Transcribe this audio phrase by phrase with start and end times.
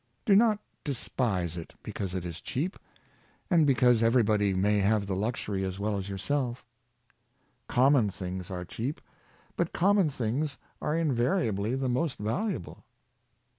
[0.25, 2.75] Do not despise it because it is cheap,
[3.51, 6.65] and because every^ body may have the luxury as well as yourself
[7.67, 8.99] Com mon things are cheap,
[9.55, 12.83] but common things are invaria bly the most valuable.